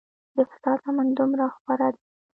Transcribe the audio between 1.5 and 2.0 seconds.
خوره ده.